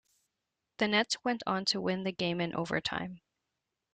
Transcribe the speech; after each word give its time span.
The 0.79 0.87
Nets 0.87 1.23
went 1.23 1.43
on 1.45 1.63
to 1.65 1.79
win 1.79 2.01
the 2.05 2.11
game 2.11 2.41
in 2.41 2.55
overtime. 2.55 3.21